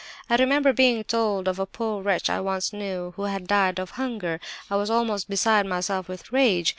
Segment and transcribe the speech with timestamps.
[0.31, 3.91] I remember being told of a poor wretch I once knew, who had died of
[3.91, 4.39] hunger.
[4.67, 6.69] I was almost beside myself with rage!